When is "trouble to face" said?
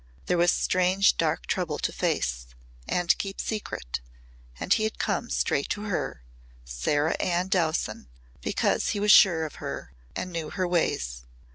1.45-2.47